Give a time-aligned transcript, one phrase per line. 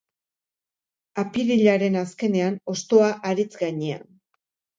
[1.23, 4.03] Apirilaren azkenean, hostoa haritz gainean.